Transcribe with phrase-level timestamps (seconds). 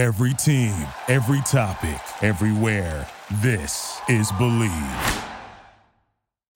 [0.00, 0.74] Every team,
[1.08, 3.06] every topic, everywhere.
[3.42, 5.24] This is Bleav.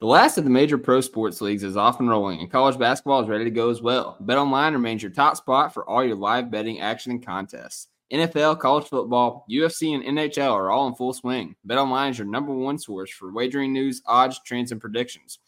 [0.01, 3.21] The last of the major pro sports leagues is off and rolling, and college basketball
[3.21, 4.17] is ready to go as well.
[4.25, 7.89] BetOnline remains your top spot for all your live betting action and contests.
[8.11, 11.55] NFL, college football, UFC, and NHL are all in full swing.
[11.69, 15.39] BetOnline is your number one source for wagering news, odds, trends, and predictions.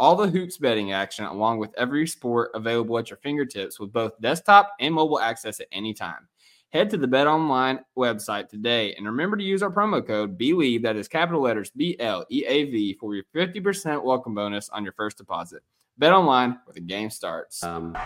[0.00, 4.20] All the hoops betting action, along with every sport available at your fingertips with both
[4.20, 6.26] desktop and mobile access at any time.
[6.74, 10.82] Head to the Bet Online website today and remember to use our promo code BLEAV,
[10.82, 14.82] that is capital letters B L E A V, for your 50% welcome bonus on
[14.82, 15.62] your first deposit.
[15.98, 17.62] Bet Online where the game starts.
[17.62, 17.96] Um,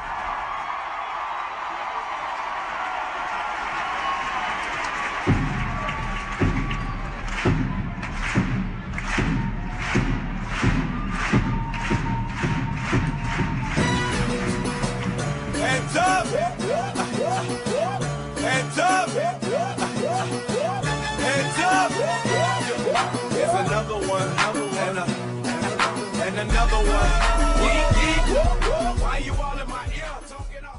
[18.79, 19.41] Hands up!
[21.19, 21.91] Hands up!
[23.33, 27.11] Here's another one, and, a, uh, and another one.
[27.59, 29.03] Yeet, yeet.
[29.03, 30.05] Why you all in my ear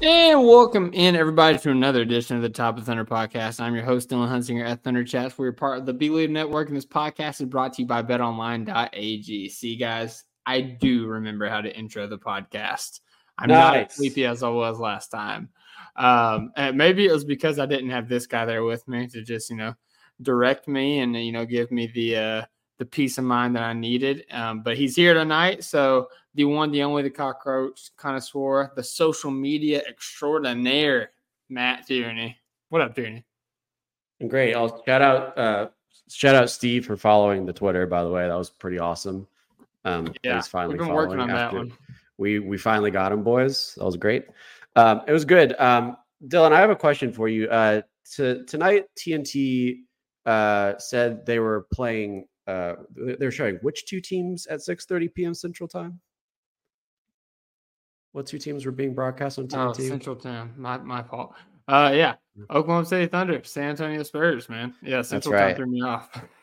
[0.00, 3.60] And welcome in everybody to another edition of the Top of Thunder podcast.
[3.60, 5.36] I'm your host, Dylan Hunsinger at Thunder Chats.
[5.36, 9.50] We're part of the Bleav Network, and this podcast is brought to you by betonline.ag.
[9.50, 13.00] See, guys, I do remember how to intro the podcast.
[13.38, 15.50] I'm not as sleepy as I was last time.
[16.00, 19.22] Um, and maybe it was because I didn't have this guy there with me to
[19.22, 19.74] just, you know,
[20.22, 22.44] direct me and you know give me the uh
[22.78, 24.24] the peace of mind that I needed.
[24.30, 29.30] Um, but he's here tonight, so the one, the only, the cockroach connoisseur, the social
[29.30, 31.10] media extraordinaire,
[31.50, 32.38] Matt Tierney.
[32.70, 33.24] What up, Tierney?
[34.28, 34.54] great.
[34.54, 35.68] I'll shout out uh,
[36.08, 37.86] shout out Steve for following the Twitter.
[37.86, 39.26] By the way, that was pretty awesome.
[39.84, 41.72] Um, Yeah, he's finally we've been working following on that one.
[42.16, 43.74] We we finally got him, boys.
[43.76, 44.26] That was great.
[44.80, 45.54] Um, it was good.
[45.58, 47.48] Um, Dylan, I have a question for you.
[47.48, 47.82] Uh,
[48.16, 49.80] to, tonight, TNT
[50.26, 52.26] uh, said they were playing.
[52.46, 52.74] Uh,
[53.18, 55.34] they're showing which two teams at 6:30 p.m.
[55.34, 56.00] Central Time.
[58.12, 59.88] What two teams were being broadcast on Oh, TNT?
[59.88, 60.54] Central Time.
[60.56, 61.34] My my fault.
[61.68, 62.14] Uh, yeah,
[62.50, 64.74] Oklahoma City Thunder, San Antonio Spurs, man.
[64.82, 65.56] Yeah, Central Time right.
[65.56, 66.10] threw me off.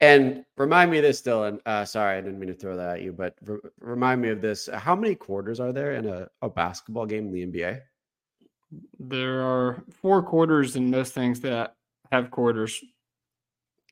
[0.00, 1.60] And remind me of this, Dylan.
[1.66, 4.40] Uh, sorry, I didn't mean to throw that at you, but re- remind me of
[4.40, 4.68] this.
[4.72, 7.80] How many quarters are there in a, a basketball game in the NBA?
[8.98, 11.76] There are four quarters in most things that
[12.10, 12.82] have quarters.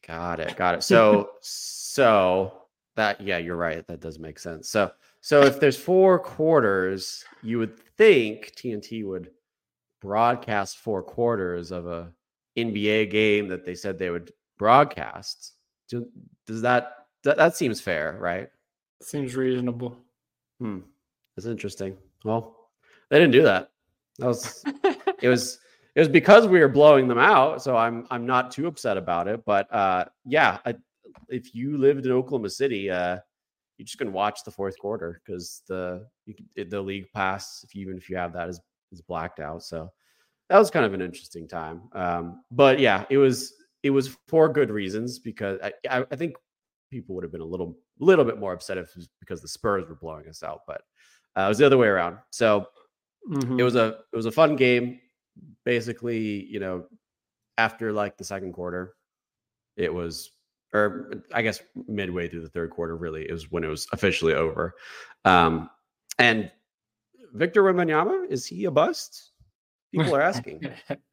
[0.06, 0.56] Got it.
[0.56, 0.82] Got it.
[0.82, 2.62] So, so
[2.96, 3.86] that, yeah, you're right.
[3.86, 4.70] That does make sense.
[4.70, 4.90] So,
[5.20, 9.30] so if there's four quarters, you would think TNT would
[10.00, 12.12] broadcast four quarters of a
[12.56, 15.52] NBA game that they said they would broadcast.
[15.88, 16.08] Do-
[16.46, 18.48] Does that, that, that seems fair, right?
[19.02, 19.96] Seems reasonable.
[20.60, 20.80] Hmm.
[21.36, 21.96] That's interesting.
[22.24, 22.56] Well,
[23.10, 23.70] they didn't do that.
[24.18, 24.64] That was
[25.22, 25.58] it was
[25.94, 27.62] it was because we were blowing them out.
[27.62, 29.44] So I'm I'm not too upset about it.
[29.44, 30.74] But uh yeah, I,
[31.28, 33.18] if you lived in Oklahoma City, uh
[33.76, 37.74] you just can watch the fourth quarter because the you can, the league pass, if
[37.74, 38.60] you, even if you have that, is
[38.90, 39.62] is blacked out.
[39.62, 39.92] So
[40.48, 41.82] that was kind of an interesting time.
[41.92, 46.36] Um, but yeah, it was it was for good reasons because I, I, I think
[46.90, 49.48] people would have been a little little bit more upset if it was because the
[49.48, 50.82] Spurs were blowing us out, but
[51.36, 52.18] uh, it was the other way around.
[52.30, 52.66] So
[53.28, 53.58] Mhm.
[53.58, 55.00] it was a it was a fun game.
[55.64, 56.86] Basically, you know,
[57.58, 58.94] after like the second quarter,
[59.76, 60.30] it was
[60.74, 64.34] or I guess midway through the third quarter, really, it was when it was officially
[64.34, 64.74] over.
[65.24, 65.70] Um,
[66.18, 66.50] and
[67.32, 69.32] Victor Wembanyama, is he a bust?
[69.92, 70.60] People are asking.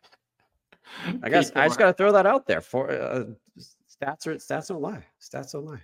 [1.24, 2.62] I guess I just got to throw that out there.
[2.62, 3.26] For uh,
[3.60, 5.04] stats are stats don't lie.
[5.22, 5.82] Stats don't lie.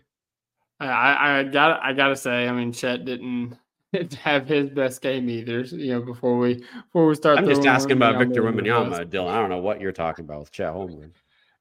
[0.79, 3.57] I, I got I gotta say, I mean, Chet didn't
[4.23, 5.61] have his best game either.
[5.61, 7.38] You know, before we before we start.
[7.38, 8.44] I'm just asking about Victor.
[8.44, 9.29] Wembanyama, Dylan.
[9.31, 11.11] I don't know what you're talking about with Chet Holmgren.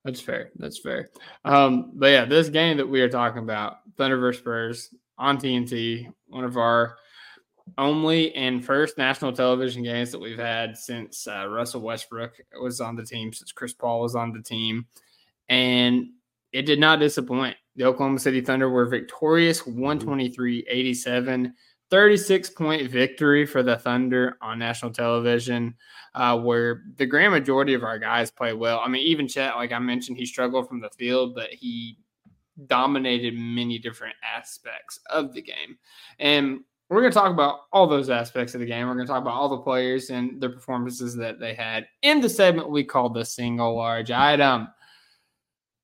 [0.04, 0.50] That's fair.
[0.56, 1.10] That's fair.
[1.44, 6.10] Um, but yeah, this game that we are talking about, Thunder versus Spurs on TNT,
[6.28, 6.96] one of our
[7.78, 12.97] only and first national television games that we've had since uh, Russell Westbrook was on
[12.97, 14.86] the team, since Chris Paul was on the team,
[15.48, 16.06] and
[16.53, 17.56] it did not disappoint.
[17.77, 21.54] The Oklahoma City Thunder were victorious 123 87,
[21.91, 25.74] 36 point victory for the Thunder on national television
[26.15, 28.80] uh, where the grand majority of our guys play well.
[28.84, 31.98] I mean, even Chet, like I mentioned, he struggled from the field, but he
[32.66, 35.78] dominated many different aspects of the game.
[36.18, 36.60] And
[36.91, 38.87] we're going to talk about all those aspects of the game.
[38.89, 42.21] We're going to talk about all the players and their performances that they had in
[42.21, 44.69] the segment we called the single large item.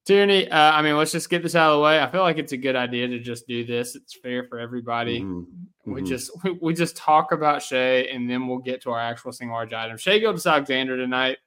[0.05, 2.01] Tierney, uh, I mean, let's just get this out of the way.
[2.01, 3.97] I feel like it's a good idea to just do this.
[3.97, 5.21] It's fair for everybody.
[5.23, 5.47] Mhm.
[5.85, 6.07] We Mhm.
[6.07, 9.57] just we, we just talk about Shea and then we'll get to our actual single
[9.57, 9.97] large item.
[9.97, 11.39] Shea Gilgeous-Alexander tonight,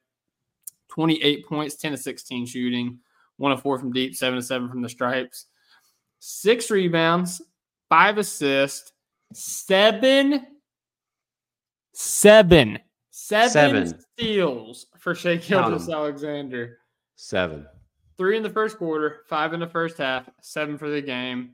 [0.89, 2.99] 28 points, 10 to 16 shooting,
[3.37, 5.45] one of four from deep, seven to seven from the stripes,
[6.19, 7.41] six rebounds,
[7.89, 8.91] five assists,
[9.33, 10.47] seven,
[11.93, 12.79] seven,
[13.11, 14.01] seven, Seven.
[14.17, 15.37] steals for Shea.
[15.37, 16.77] Gilgeous-Alexander.
[17.15, 17.65] Seven.
[18.17, 21.51] Three in the first quarter, five in the first half, seven for the game.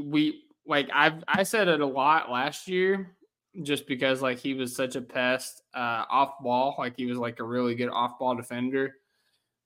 [0.00, 3.16] We like I've I said it a lot last year
[3.62, 7.40] just because like he was such a pest uh off ball, like he was like
[7.40, 8.96] a really good off ball defender.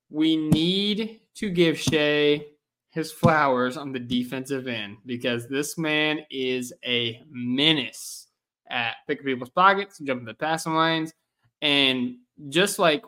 [0.09, 2.45] We need to give Shea
[2.95, 8.27] his flowers on the defensive end because this man is a menace
[8.69, 11.13] at picking people's pockets, jumping the passing lanes,
[11.61, 12.15] and
[12.47, 13.03] just like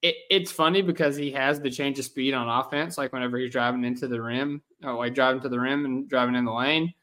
[0.00, 2.96] it, it's funny because he has the change of speed on offense.
[2.96, 6.36] Like whenever he's driving into the rim, or like driving to the rim and driving
[6.36, 6.94] in the lane,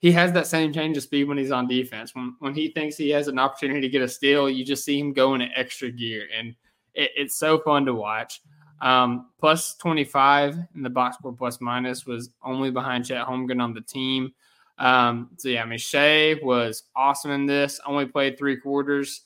[0.00, 2.14] he has that same change of speed when he's on defense.
[2.14, 5.00] When when he thinks he has an opportunity to get a steal, you just see
[5.00, 6.54] him go in an extra gear, and
[6.92, 8.42] it, it's so fun to watch.
[8.80, 13.72] Um, plus 25 in the box score plus minus was only behind Chet Holmgren on
[13.72, 14.32] the team.
[14.78, 17.80] Um, so yeah, I mean Shea was awesome in this.
[17.86, 19.22] Only played three quarters.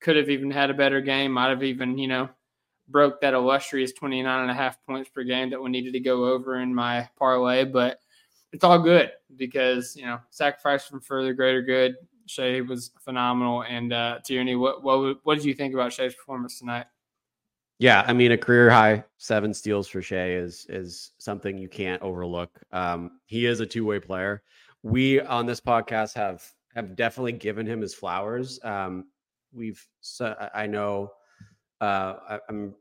[0.00, 1.32] Could have even had a better game.
[1.32, 2.28] Might have even, you know,
[2.88, 6.26] broke that illustrious 29 and a half points per game that we needed to go
[6.26, 7.98] over in my parlay, but
[8.52, 11.96] it's all good because, you know, sacrifice from further greater good.
[12.26, 13.62] Shea was phenomenal.
[13.64, 16.86] And uh Tierney, what what what did you think about Shea's performance tonight?
[17.82, 22.00] Yeah, I mean a career high seven steals for Shea is is something you can't
[22.00, 22.60] overlook.
[22.70, 24.44] Um, he is a two way player.
[24.84, 28.60] We on this podcast have have definitely given him his flowers.
[28.62, 29.06] Um,
[29.52, 31.10] we've so I I know
[31.80, 32.72] uh, I'm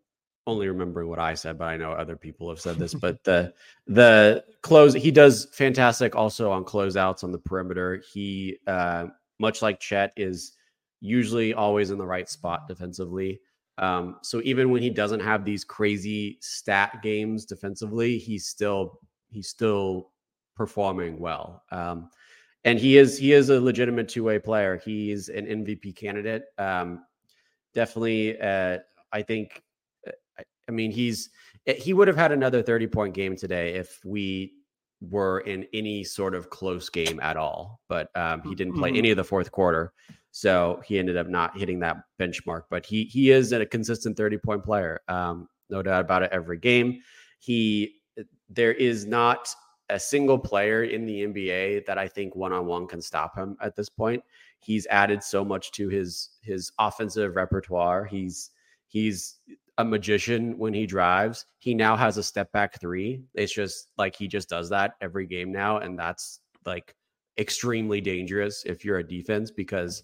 [0.46, 2.94] only remembering what I said, but I know other people have said this.
[2.94, 3.56] but the
[3.88, 8.04] the close he does fantastic also on closeouts on the perimeter.
[8.14, 9.08] He uh,
[9.40, 10.52] much like Chet is
[11.00, 13.42] usually always in the right spot defensively.
[13.78, 19.48] Um, so even when he doesn't have these crazy stat games defensively, he's still he's
[19.48, 20.12] still
[20.56, 21.64] performing well.
[21.72, 22.10] Um,
[22.64, 24.80] and he is he is a legitimate two way player.
[24.84, 26.44] He's an MVP candidate.
[26.58, 27.06] Um,
[27.74, 28.80] definitely, uh,
[29.12, 29.64] I think.
[30.08, 30.12] uh,
[30.68, 31.30] I, mean, he's
[31.66, 34.54] eh, he would have had another thirty point game today if we
[35.10, 37.82] were in any sort of close game at all.
[37.88, 38.98] But um, he didn't play Mhm.
[38.98, 39.94] any of the fourth quarter,
[40.32, 42.64] so he ended up not hitting that benchmark.
[42.70, 46.32] But he he is a consistent thirty point player, um, no doubt about it.
[46.32, 47.02] Every game,
[47.40, 48.02] he
[48.50, 49.50] there is not
[49.90, 53.58] a single player in the NBA that I think one on one can stop him
[53.62, 54.24] at this point.
[54.60, 58.06] He's added so much to his his offensive repertoire.
[58.06, 58.52] He's
[58.88, 59.40] he's
[59.82, 61.46] a magician when he drives.
[61.60, 63.22] He now has a step back three.
[63.34, 66.96] It's just like he just does that every game now, and that's like
[67.38, 70.04] extremely dangerous if you're a defense because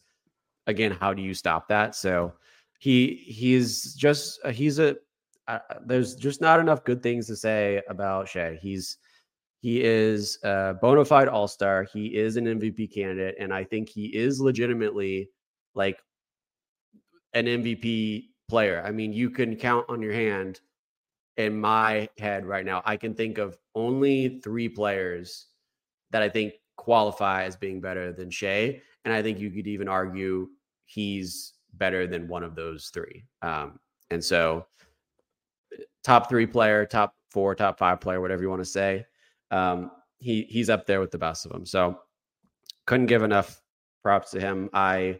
[0.65, 1.95] again, how do you stop that?
[1.95, 2.33] So
[2.79, 4.97] he he's just uh, he's a
[5.47, 8.59] uh, there's just not enough good things to say about Shea.
[8.61, 8.97] He's
[9.61, 11.83] he is a bona fide all star.
[11.83, 15.29] He is an MVP candidate, and I think he is legitimately
[15.73, 15.99] like
[17.33, 18.83] an MVP player.
[18.85, 20.61] I mean, you can count on your hand.
[21.37, 25.45] In my head right now, I can think of only three players
[26.09, 29.87] that I think qualify as being better than Shea, and I think you could even
[29.87, 30.47] argue
[30.85, 33.23] he's better than one of those three.
[33.43, 33.79] Um,
[34.09, 34.65] and so,
[36.03, 39.05] top three player, top four, top five player, whatever you want to say
[39.51, 41.65] um, he he's up there with the best of them.
[41.65, 41.99] So
[42.85, 43.61] couldn't give enough
[44.03, 44.69] props to him.
[44.73, 45.19] I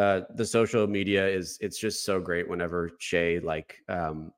[0.00, 4.32] uh, the social media is it's just so great whenever Shay like um,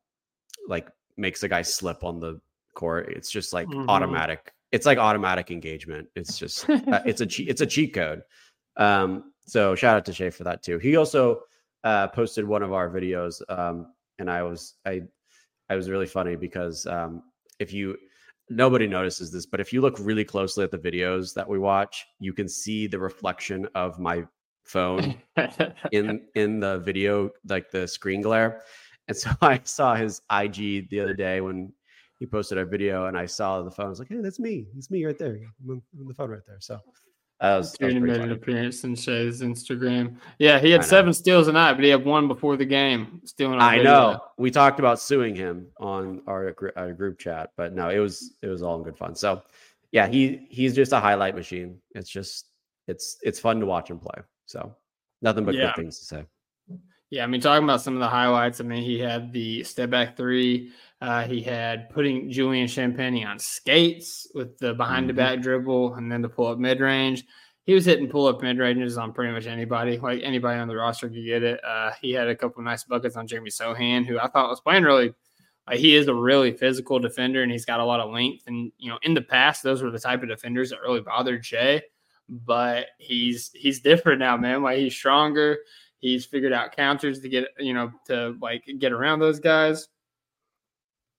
[0.67, 2.41] like makes a guy slip on the
[2.75, 3.13] court.
[3.17, 3.89] It's just like Mhm.
[3.89, 4.53] automatic.
[4.73, 6.09] It's like automatic engagement.
[6.17, 8.23] It's just uh, it's a cheat it's a cheat code.
[8.77, 10.79] Um, so shout out to Shay for that too.
[10.79, 11.43] He also
[11.85, 15.03] uh, posted one of our videos, um, and I was I
[15.71, 17.23] I was really funny because um,
[17.61, 17.97] if you
[18.51, 22.05] nobody notices this, but if you look really closely at the videos that we watch,
[22.19, 24.25] you can see the reflection of my
[24.65, 25.15] phone
[25.93, 28.63] in in the video, like the screen glare.
[29.09, 31.73] And so I saw his IG the other day when
[32.19, 33.87] he posted a video, and I saw the phone.
[33.87, 34.69] I was like, "Hey, that's me.
[34.77, 35.35] It's me right there.
[35.35, 36.81] I'm on, I'm on the phone right there." So
[37.43, 40.17] that was, that was pretty an appearance in Shay's Instagram.
[40.39, 43.21] Yeah, he had seven steals a night, but he had one before the game.
[43.25, 43.61] Stealing.
[43.61, 43.91] I video.
[43.93, 44.21] know.
[44.39, 48.47] We talked about suing him on our, our group chat, but no, it was it
[48.47, 49.17] was all in good fun.
[49.17, 49.43] So,
[49.91, 51.81] yeah, he he's just a highlight machine.
[51.97, 52.47] It's just
[52.87, 54.23] it's it's fun to watch him play.
[54.53, 54.75] So,
[55.23, 55.67] nothing but Yeah.
[55.69, 56.27] good things to say.
[57.11, 58.61] Yeah, I mean, talking about some of the highlights.
[58.61, 60.71] I mean, he had the step back three.
[61.01, 66.11] Uh, he had putting Julian Champagnie on skates with the behind the back dribble and
[66.11, 67.25] then the pull up mid range.
[67.65, 69.99] he was hitting pull up mid ranges on pretty much anybody.
[69.99, 71.61] Like anybody on the roster could get it.
[71.65, 74.83] Uh, he had a couple nice buckets on Jeremy Sochan, who I thought was playing
[74.85, 75.13] really.
[75.69, 78.45] Like he is a really physical defender, and he's got a lot of length.
[78.49, 81.45] And you know, in the past, those were the type of defenders that really bothered
[81.45, 81.83] Shai.
[82.29, 84.63] But he's he's different now, man.
[84.63, 85.59] Like he's stronger.
[85.99, 89.89] He's figured out counters to get you know to like get around those guys,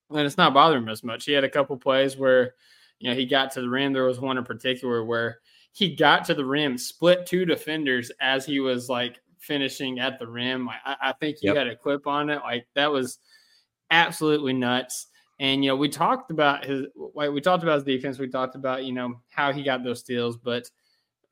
[0.09, 1.25] and it's not bothering him as much.
[1.25, 2.55] He had a couple plays where
[2.99, 3.93] you know he got to the rim.
[3.93, 5.39] There was one in particular where
[5.71, 10.27] he got to the rim, split two defenders as he was like finishing at the
[10.27, 10.69] rim.
[10.69, 11.57] I, I think you Yep.
[11.57, 12.39] had a clip on it.
[12.43, 13.19] Like that was
[13.91, 15.07] absolutely nuts.
[15.39, 18.19] And you know, we talked about his like we talked about his defense.
[18.19, 20.69] We talked about you know how he got those steals, but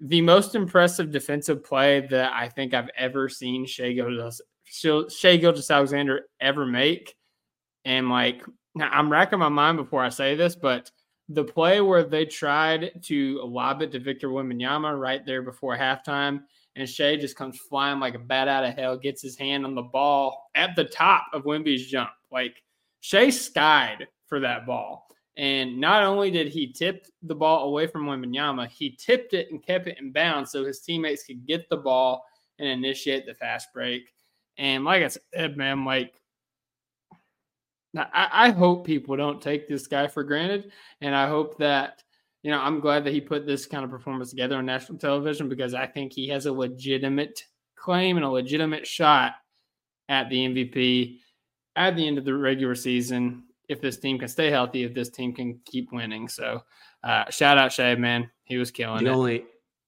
[0.01, 6.21] the most impressive defensive play that I think I've ever seen Shea Gilgeous Shea Gilgeous-Alexander
[6.39, 7.15] ever make,
[7.85, 8.41] and like
[8.79, 10.89] I'm racking my mind before I say this, but
[11.29, 16.41] the play where they tried to lob it to Victor Wembanyama right there before halftime,
[16.75, 19.75] and Shea just comes flying like a bat out of hell, gets his hand on
[19.75, 22.09] the ball at the top of Wemby's jump.
[22.31, 22.55] Like
[23.01, 25.07] Shea skied for that ball.
[25.37, 29.65] And not only did he tip the ball away from Wembanyama, he tipped it and
[29.65, 32.25] kept it in bounds so his teammates could get the ball
[32.59, 34.13] and initiate the fast break.
[34.57, 36.13] And like I said, man, like
[37.93, 40.71] now, I, I hope people don't take this guy for granted.
[41.01, 42.03] And I hope that,
[42.43, 45.49] you know, I'm glad that he put this kind of performance together on national television
[45.49, 47.45] because I think he has a legitimate
[47.75, 49.33] claim and a legitimate shot
[50.09, 51.19] at the MVP
[51.75, 55.09] at the end of the regular season if this team can stay healthy, if this
[55.09, 56.27] team can keep winning.
[56.27, 56.61] So,
[57.03, 58.29] uh, shout out Shea, man.
[58.43, 59.13] He was killing The it.
[59.13, 59.45] only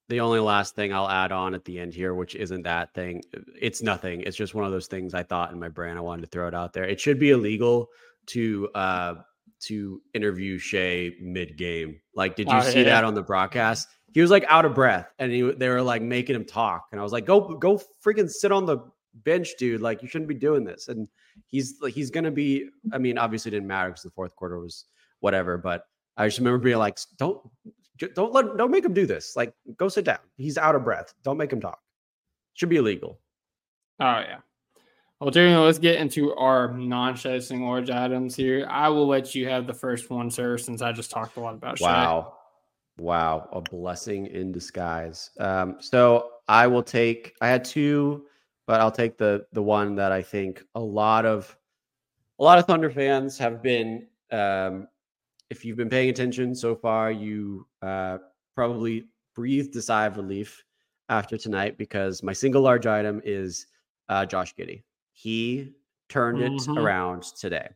[0.09, 3.21] the only last thing I'll add on at the end here, which isn't that thing,
[3.59, 4.21] it's nothing.
[4.21, 5.95] It's just one of those things I thought in my brain.
[5.97, 6.83] I wanted to throw it out there.
[6.83, 7.87] It should be illegal
[8.27, 9.15] to uh
[9.61, 11.99] to interview Shea mid game.
[12.15, 12.85] Like, did you Oh, see yeah.
[12.85, 13.87] that on the broadcast?
[14.13, 16.99] He was like out of breath, and he, they were like making him talk, and
[16.99, 18.77] I was like, "Go, go, freaking sit on the
[19.13, 19.81] bench, dude!
[19.81, 21.07] Like, you shouldn't be doing this." And
[21.47, 22.69] he's he's gonna be.
[22.91, 24.85] I mean, obviously, it didn't matter because the fourth quarter was
[25.19, 25.85] whatever, but
[26.17, 27.41] I just remember being like, "Don't
[28.15, 29.35] Don't let don't make him do this.
[29.35, 30.19] Like, go sit down.
[30.35, 31.13] He's out of breath.
[31.23, 31.79] Don't make him talk.
[32.53, 33.19] Should be illegal.
[33.99, 34.39] Oh yeah.
[35.19, 38.67] Well, Jeremy, let's get into our non-chasing large items here.
[38.69, 41.53] I will let you have the first one, sir, since I just talked a lot
[41.53, 41.85] about Shea.
[41.85, 42.33] Wow.
[42.97, 43.47] Wow.
[43.53, 45.29] A blessing in disguise.
[45.39, 48.25] Um, so I will take I had two,
[48.67, 51.55] but I'll take the the one that I think a lot of
[52.39, 54.87] a lot of Thunder fans have been um
[55.49, 58.17] if you've been paying attention so far, you uh
[58.55, 60.63] probably breathed a sigh of relief
[61.09, 63.67] after tonight because my single large item is
[64.09, 64.83] uh Josh Giddey.
[65.11, 65.73] He
[66.09, 66.77] turned it Mhm.
[66.77, 67.69] around today.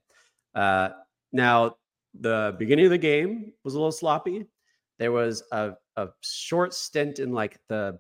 [0.56, 0.90] Uh
[1.34, 1.78] now
[2.20, 4.48] the beginning of the game was a little sloppy.
[4.98, 8.00] There was a, a short stint in like the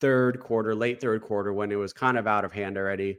[0.00, 3.18] third quarter, late third quarter, when it was kind of out of hand already,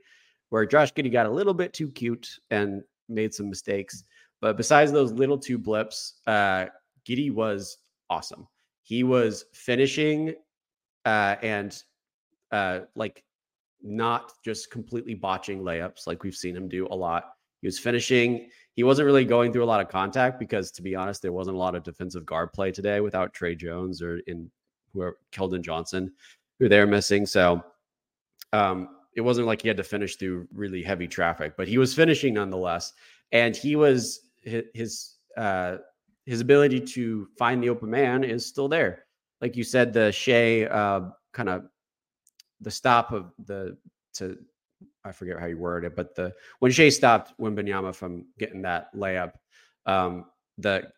[0.50, 4.04] where Josh Giddey got a little bit too cute and made some mistakes.
[4.42, 6.68] But besides those little two blips, uh,
[7.08, 7.78] Giddey was
[8.10, 8.48] awesome.
[8.84, 10.34] He was finishing
[11.06, 11.82] uh, and
[12.52, 13.24] uh, like
[13.82, 17.26] not just completely botching layups like we've seen him do a lot.
[17.62, 18.50] He was finishing.
[18.76, 21.56] He wasn't really going through a lot of contact because, to be honest, there wasn't
[21.56, 24.50] a lot of defensive guard play today without Tre Jones or in
[24.94, 26.12] whoever Keldon Johnson,
[26.60, 27.25] who they're missing.
[27.25, 27.63] So
[28.54, 31.94] um, it wasn't like he had to finish through really heavy traffic, but he was
[31.94, 32.94] finishing nonetheless.
[33.32, 35.78] And he was his uh,
[36.25, 39.06] his ability to find the open man is still there.
[39.42, 41.01] Like you said, the Shea uh,
[41.34, 41.66] kind of
[42.62, 43.78] the stop of the
[44.16, 44.38] to
[45.04, 48.94] I forget how you word it, but the when Shea stopped Wembanyama from getting that
[48.96, 49.34] layup,
[49.86, 50.25] um,
[50.58, 50.92] the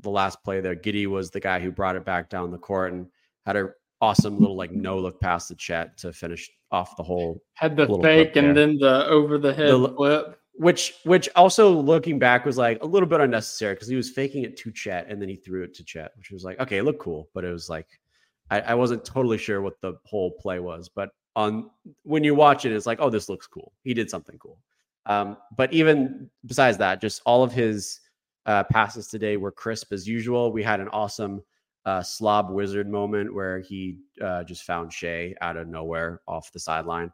[0.00, 2.92] the last play there, Giddey was the guy who brought it back down the court
[2.92, 3.06] and
[3.46, 7.42] had a awesome little like no look past the Chet to finish off the whole
[7.54, 10.38] Had the fake and then the over the head The- flip.
[10.54, 14.44] which which also looking back was like a little bit unnecessary because he was faking
[14.44, 16.84] it to Chet and then he threw it to Chet which was like okay, it
[16.84, 17.86] looked cool, but it was like
[18.50, 20.88] I, I wasn't totally sure what the whole play was.
[20.88, 21.70] But on
[22.04, 23.72] when you watch it, it's like oh, this looks cool.
[23.82, 24.58] He did something cool.
[25.06, 28.00] Um, but even besides that, just all of his
[28.46, 30.52] uh, passes today were crisp as usual.
[30.52, 31.42] We had an awesome
[31.84, 36.60] uh, slob wizard moment where he uh, just found Shea out of nowhere off the
[36.60, 37.12] sideline.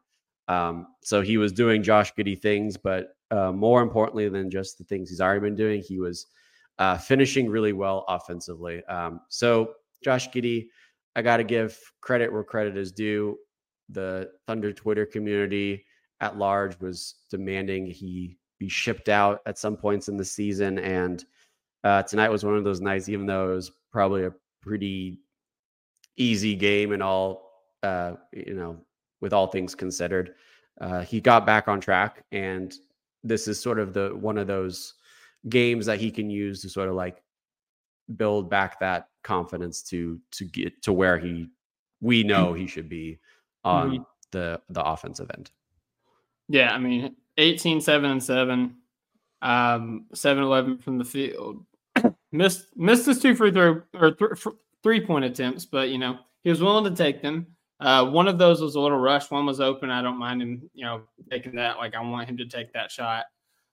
[0.48, 4.84] Um, so he was doing Josh Giddey things, but uh, more importantly than just the
[4.84, 6.26] things he's already been doing, he was
[6.78, 8.84] uh, finishing really well offensively.
[8.84, 10.66] Um, so Josh Giddey,
[11.16, 13.38] I got to give credit where credit is due.
[13.88, 15.84] The Thunder Twitter community
[16.20, 21.24] at large was demanding he be shipped out at some points in the season, and
[21.84, 23.08] uh, tonight was one of those nights.
[23.08, 24.32] Even though it was probably a
[24.64, 25.18] pretty
[26.16, 27.50] easy game and all
[27.82, 28.78] uh, you know,
[29.20, 30.34] with all things considered.
[30.80, 32.74] Uh, he got back on track, and
[33.22, 34.94] this is sort of the one of those
[35.48, 37.22] games that he can use to sort of like
[38.16, 41.48] build back that confidence to to get to where he
[42.00, 43.18] we know he should be
[43.64, 44.06] on Mhm.
[44.30, 45.50] the the offensive end.
[46.48, 48.76] Yeah, I mean, 18, 7 and 7,
[49.40, 51.64] um, 7 11 from the field.
[52.34, 56.50] Missed missed his two free throw or th- three point attempts, but you know, he
[56.50, 57.46] was willing to take them.
[57.78, 59.30] Uh, one of those was a little rushed.
[59.30, 59.88] One was open.
[59.88, 61.76] I don't mind him, you know, taking that.
[61.76, 63.26] Like I want him to take that shot.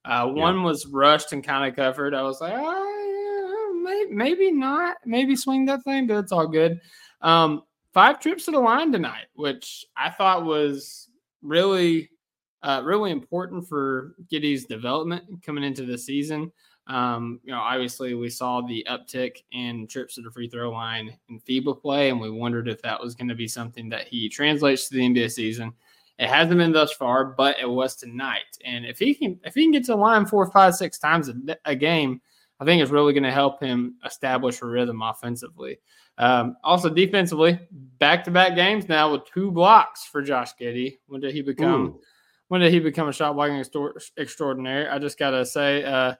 [0.05, 2.13] Uh, one was rushed and kind of covered.
[2.13, 4.97] I was like, oh, yeah, maybe, maybe not.
[5.05, 6.79] Maybe swing that thing, but it's all good.
[7.21, 7.63] Um,
[7.95, 11.09] five trips to the line tonight, which I thought was
[11.41, 12.11] really,
[12.61, 16.51] uh, really important for Giddey's development coming into the season.
[16.87, 21.17] Um, you know, obviously we saw the uptick in trips to the free throw line
[21.29, 24.27] in FIBA play, and we wondered if that was going to be something that he
[24.27, 25.73] translates to the NBA season.
[26.17, 28.57] It hasn't been thus far, but it was tonight.
[28.65, 31.29] And if he can, if he can get to the line four, five, six times
[31.29, 31.35] a,
[31.65, 32.21] a game,
[32.59, 35.79] I think it's really going to help him establish a rhythm offensively.
[36.19, 40.99] Um, also, defensively, back-to-back games now with two blocks for Josh Giddey.
[41.07, 41.85] When did he become?
[41.85, 42.01] Ooh.
[42.49, 43.63] When did he become a shot blocking
[44.17, 44.87] extraordinary?
[44.87, 46.13] I just gotta say, uh,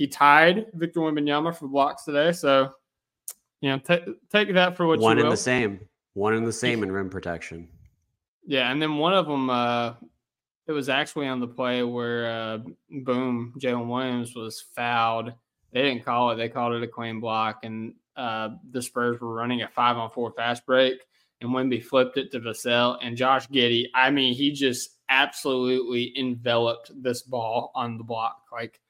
[0.00, 2.32] he tied Victor Wembanyama for blocks today.
[2.32, 2.72] So,
[3.60, 5.32] you know, ta- take that for what One you and will.
[5.32, 5.78] the same.
[6.14, 7.68] One in the same in rim protection.
[8.46, 9.92] Yeah, and then one of them, uh,
[10.66, 15.34] it was actually on the play where, uh, boom, Jalen Williams was fouled.
[15.70, 19.34] They didn't call it; they called it a clean block, and uh, the Spurs were
[19.34, 20.94] running a five on four fast break,
[21.42, 23.88] and Wemby flipped it to Vassell and Josh Giddey.
[23.94, 28.80] I mean, he just absolutely enveloped this ball on the block, like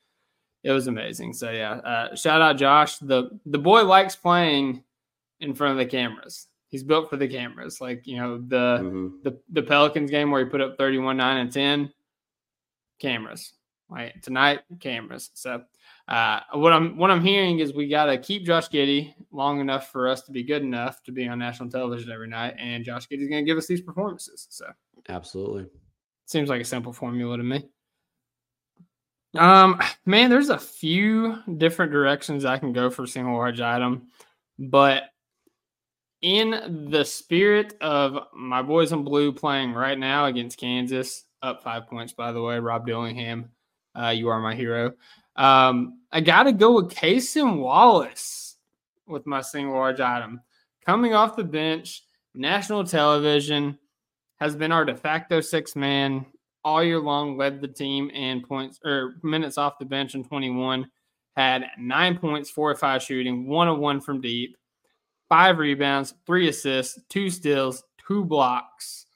[0.63, 1.33] it was amazing.
[1.33, 2.99] So yeah, uh, shout out Josh.
[2.99, 4.83] the The boy likes playing
[5.41, 6.49] in front of the cameras.
[6.69, 9.23] He's built for the cameras, like you know the Mhm.
[9.23, 11.93] the the Pelicans game where he put up 31, 9, and 10.
[12.99, 13.55] Cameras.
[13.89, 14.13] Right.
[14.23, 15.31] Tonight, cameras.
[15.35, 15.65] So
[16.07, 20.07] uh what I'm what I'm hearing is we gotta keep Josh Giddey long enough for
[20.09, 22.55] us to be good enough to be on national television every night.
[22.59, 24.47] And Josh Giddey's gonna give us these performances.
[24.51, 24.67] So
[25.09, 25.67] Absolutely.
[26.27, 27.69] seems like a simple formula to me.
[29.37, 34.09] Um, man, there's a few different directions I can go for single large item,
[34.59, 35.05] but
[36.23, 41.87] in the spirit of my boys in blue playing right now against Kansas, up five
[41.87, 43.51] points, by the way, Rob Dillingham,
[43.99, 44.93] uh, you are my hero.
[45.37, 48.57] Um, I got to go with Cason Wallace
[49.07, 50.41] with my single large item.
[50.85, 52.03] Coming off the bench,
[52.35, 53.79] national television,
[54.41, 56.27] has been our de facto six man
[56.65, 60.91] all year long, led the team in points or minutes off the bench in 21,
[61.37, 64.57] had nine points, four or five shooting, one of one from deep,
[65.29, 69.07] five rebounds, three assists, two steals, two blocks.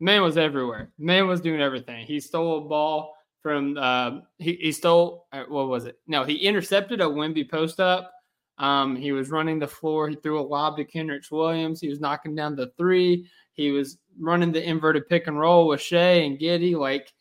[0.00, 0.90] Man was everywhere.
[0.98, 2.06] Man was doing everything.
[2.06, 5.98] He stole a ball from uh, he, he stole uh, what was it?
[6.06, 8.12] No, he intercepted a Wemby post up.
[8.58, 10.08] Um, he was running the floor.
[10.08, 11.80] He threw a lob to Kenrich Williams.
[11.80, 13.28] He was knocking down the three.
[13.58, 16.78] He was running the inverted pick and roll with Shea and Giddey.
[16.78, 17.12] Like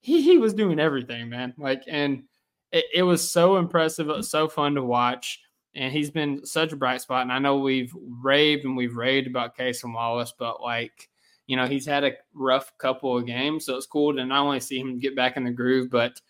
[0.00, 1.52] he he was doing everything, man.
[1.58, 2.22] Like and
[2.70, 4.08] it, it was so impressive.
[4.08, 5.40] It was so fun to watch.
[5.74, 7.22] And he's been such a bright spot.
[7.22, 11.08] And I know we've raved and we've raved about Cason Wallace, but like,
[11.48, 13.66] you know, he's had a rough couple of games.
[13.66, 16.20] So it's cool to not only see him get back in the groove, but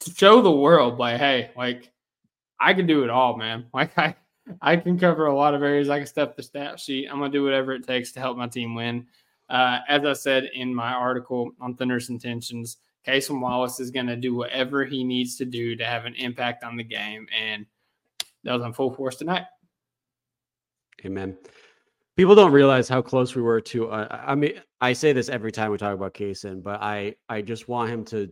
[0.00, 1.90] to show the world, like, hey, like
[2.60, 3.66] I can do it all, man.
[3.74, 4.14] Like I
[4.60, 5.88] I can cover a lot of areas.
[5.88, 7.08] I can step the stat sheet.
[7.08, 9.06] I'm gonna do whatever it takes to help my team win.
[9.48, 14.34] Uh, as I said in my article on Thunder's Intentions, Cason Wallace is gonna do
[14.34, 17.66] whatever he needs to do to have an impact on the game, and
[18.44, 19.44] that was on full force tonight.
[21.04, 21.36] Amen.
[22.16, 23.90] People don't realize how close we were to.
[23.90, 27.42] Uh, I mean, I say this every time we talk about Cason, but I I
[27.42, 28.30] just want him to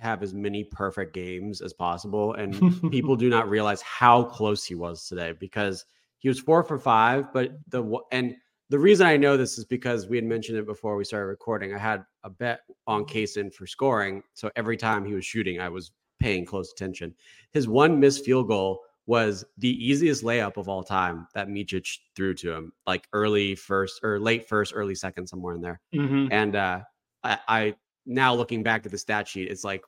[0.00, 4.74] have as many perfect games as possible, and people do not realize how close he
[4.74, 5.84] was today because
[6.18, 7.32] he was four for five.
[7.32, 8.34] But the and
[8.70, 11.74] the reason I know this is because we had mentioned it before we started recording.
[11.74, 15.68] I had a bet on Cason for scoring, so every time he was shooting, I
[15.68, 17.14] was paying close attention.
[17.52, 22.32] His one missed field goal was the easiest layup of all time that Micic threw
[22.34, 25.80] to him, like early first or late first, early second, somewhere in there.
[25.92, 26.28] Mhm.
[26.30, 26.80] And uh,
[27.24, 27.74] I, I
[28.06, 29.82] now looking back at the stat sheet, it's like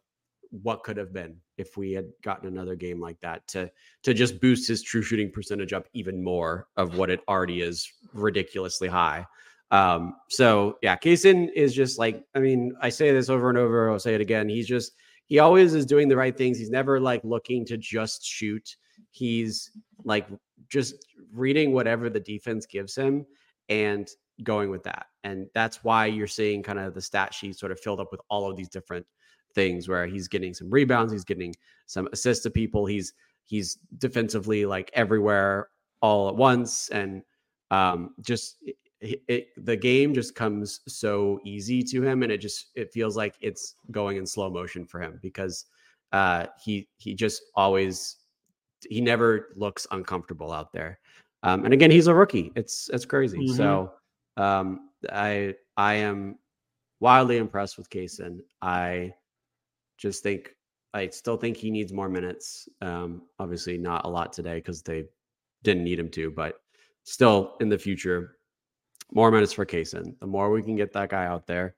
[0.63, 3.71] what could have been if we had gotten another game like that to
[4.03, 7.91] to just boost his true shooting percentage up even more of what it already is
[8.13, 9.27] ridiculously high.
[9.71, 13.91] Um, so yeah, Cason is just like I mean, I say this over and over.
[13.91, 14.49] I'll say it again.
[14.49, 14.93] He's just
[15.27, 16.59] he always is doing the right things.
[16.59, 18.77] He's never like looking to just shoot.
[19.11, 19.71] He's
[20.05, 20.29] like
[20.69, 20.95] just
[21.33, 23.25] reading whatever the defense gives him
[23.71, 24.09] and
[24.43, 25.07] going with that.
[25.25, 28.21] And that's why you're seeing kind of the stat sheet sort of filled up with
[28.29, 29.07] all of these different
[29.55, 31.55] things where he's getting some rebounds, he's getting
[31.87, 35.69] some assists to people, he's he's defensively like everywhere
[36.01, 37.23] all at once and
[37.71, 38.57] um just
[39.01, 43.17] it, it, the game just comes so easy to him and it just it feels
[43.17, 45.67] like it's going in slow motion for him because
[46.13, 48.19] uh he he just always
[48.89, 50.99] he never looks uncomfortable out there
[51.43, 53.57] um and again he's a rookie it's it's crazy Mhm.
[53.57, 53.93] so
[54.37, 56.39] um i i am
[57.01, 58.41] wildly impressed with Cason.
[58.61, 59.13] i
[60.03, 60.55] just think
[60.93, 65.05] i still think he needs more minutes um obviously not a lot today because they
[65.63, 66.57] didn't need him to but
[67.05, 68.37] still in the future
[69.15, 70.19] more minutes for Cason.
[70.21, 71.75] The more we can get that guy out there,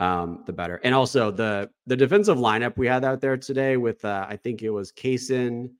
[0.00, 0.80] um, the better.
[0.84, 4.62] And also the the defensive lineup we had out there today with uh, I think
[4.62, 5.70] it was Cason,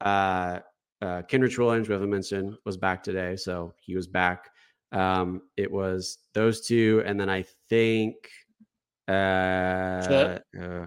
[0.00, 0.60] uh,
[1.02, 4.50] uh, Kenrich Williams, we haven't mentioned, was back today, so he was back.
[4.92, 8.16] Um, it was those two, and then I think
[9.08, 10.86] uh,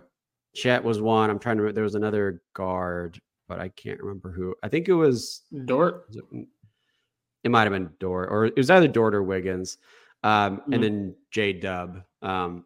[0.53, 0.83] Chet.
[0.83, 1.29] was one.
[1.29, 1.63] I'm trying to.
[1.63, 1.75] remember.
[1.75, 4.55] There was another guard, but I can't remember who.
[4.63, 6.05] I think it was Dort.
[6.07, 6.47] was it,
[7.43, 9.77] it might have been Dort or it was either Dort or Wiggins.
[10.23, 10.73] Um, Mhm.
[10.75, 12.01] and then J Dub.
[12.21, 12.65] Um,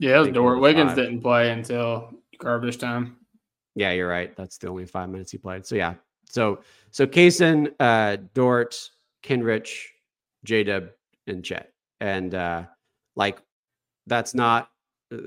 [0.00, 0.60] Yeah, it was Dort.
[0.60, 0.96] Wiggins five.
[0.96, 3.16] didn't play until garbage time.
[3.76, 4.34] yeah, you're right.
[4.36, 5.64] That's the only five minutes he played.
[5.66, 5.94] So yeah.
[6.28, 8.90] So so Cason, uh, Dort,
[9.22, 9.86] Kenrich,
[10.44, 10.88] J Dub,
[11.28, 11.72] and Chet.
[12.00, 12.64] And uh
[13.14, 13.38] like
[14.08, 14.70] that's not
[15.12, 15.18] uh,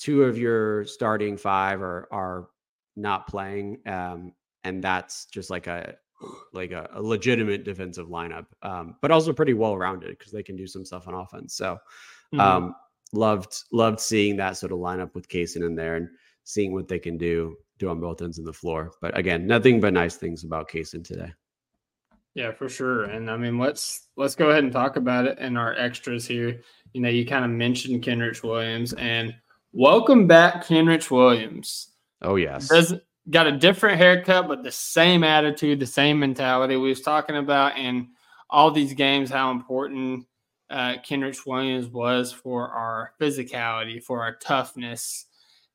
[0.00, 2.48] two of your starting five are are
[2.96, 3.78] not playing.
[3.86, 4.32] Um,
[4.64, 5.94] and that's just like a
[6.52, 10.56] like a, a legitimate defensive lineup, um, but also pretty well rounded because they can
[10.56, 11.54] do some stuff on offense.
[11.54, 11.78] So
[12.32, 12.40] Mhm.
[12.40, 12.74] um,
[13.12, 16.08] loved loved seeing that sort of lineup with Cason in there and
[16.44, 18.92] seeing what they can do do on both ends of the floor.
[19.00, 21.32] But again, nothing but nice things about Cason today.
[22.34, 23.04] Yeah, for sure.
[23.04, 26.60] And I mean, let's let's go ahead and talk about it in our extras here.
[26.92, 29.34] You know, you kind of mentioned Kenrich Williams, and
[29.72, 31.88] welcome back, Kenrich Williams.
[32.22, 32.94] Oh yes, Does
[33.30, 36.76] got a different haircut, but the same attitude, the same mentality.
[36.76, 38.08] We was talking about in
[38.48, 40.26] all these games how important
[40.70, 45.26] uh, Kenrich Williams was for our physicality, for our toughness,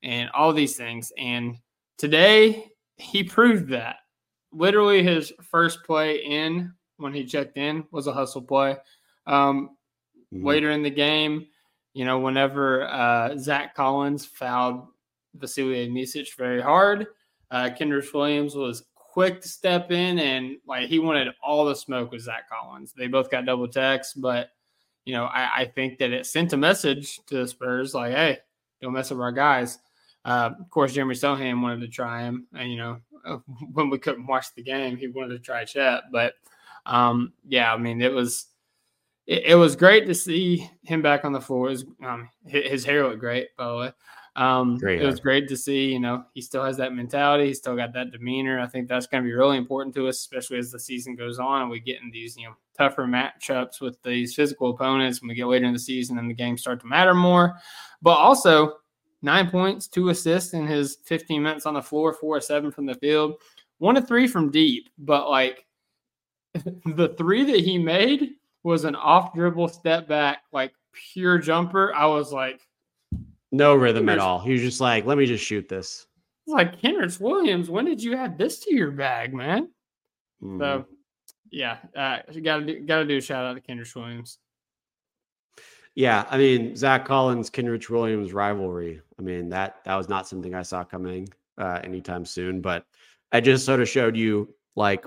[0.04, 1.12] and all these things.
[1.18, 1.58] And
[1.98, 3.98] today he proved that.
[4.52, 8.78] Literally, his first play in when he checked in was a hustle play.
[9.28, 9.76] Um,
[10.34, 10.46] Mhm.
[10.46, 11.48] later in the game,
[11.96, 14.86] you know, whenever uh, Zach Collins fouled
[15.40, 17.08] Vasilije Micic very hard,
[17.52, 22.12] uh, Kenrich Williams was quick to step in and like he wanted all the smoke
[22.12, 22.94] with Zach Collins.
[22.98, 24.50] They both got double text, but
[25.06, 28.40] you know, I, I think that it sent a message to the Spurs like, hey,
[28.82, 29.80] don't mess with our guys.
[30.26, 33.00] Uh, of course, Jeremy Sochan wanted to try him, and you know,
[33.72, 36.04] when we couldn't watch the game, he wanted to try Chet.
[36.12, 36.34] But
[36.86, 38.48] um, yeah, I mean, it was
[39.28, 41.68] it, it was great to see him back on the floor.
[41.68, 43.92] Was, um, his, his hair looked great, by the way.
[44.38, 45.94] Um, Great it was great to see.
[45.94, 47.48] You know, he still has that mentality.
[47.48, 48.60] He's still got that demeanor.
[48.60, 51.40] I think that's going to be really important to us, especially as the season goes
[51.40, 55.30] on and we get in these you know tougher matchups with these physical opponents when
[55.30, 57.56] we get later in the season and the games start to matter more.
[58.02, 58.74] But also
[59.22, 62.86] nine points, two assists in his 15 minutes on the floor, four or seven from
[62.86, 63.36] the field,
[63.78, 64.90] one to three from deep.
[64.98, 65.66] But like
[66.54, 68.32] the three that he made
[68.66, 71.94] was an off dribble step back, like pure jumper.
[71.94, 72.60] I was like,
[73.52, 74.40] no rhythm at all.
[74.40, 76.08] He was just like, let me just shoot this.
[76.46, 77.70] it's like Kenrich Williams.
[77.70, 79.70] When did you add this to your bag, man?
[80.44, 80.60] Mhm.
[80.60, 80.86] So,
[81.52, 84.40] yeah, uh, got to do, got to do a shout out to Kenrich Williams.
[85.94, 89.02] Yeah, I mean Zach Collins, Kenrich Williams rivalry.
[89.18, 92.86] I mean that that was not something I saw coming uh, anytime soon, but
[93.32, 95.06] I just sort of showed you like